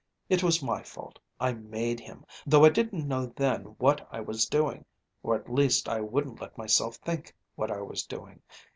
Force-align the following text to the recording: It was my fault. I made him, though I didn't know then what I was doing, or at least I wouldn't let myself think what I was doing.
It 0.29 0.41
was 0.41 0.63
my 0.63 0.81
fault. 0.81 1.19
I 1.39 1.53
made 1.53 1.99
him, 1.99 2.25
though 2.47 2.65
I 2.65 2.69
didn't 2.69 3.07
know 3.07 3.27
then 3.35 3.75
what 3.77 4.07
I 4.11 4.19
was 4.19 4.47
doing, 4.47 4.83
or 5.21 5.35
at 5.35 5.47
least 5.53 5.87
I 5.87 6.01
wouldn't 6.01 6.41
let 6.41 6.57
myself 6.57 6.95
think 6.95 7.35
what 7.53 7.69
I 7.69 7.83
was 7.83 8.01
doing. 8.07 8.41